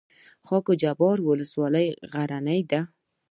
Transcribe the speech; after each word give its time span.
خاک 0.47 0.65
جبار 0.81 1.17
ولسوالۍ 1.21 1.87
غرنۍ 2.11 2.61
ده؟ 2.71 2.81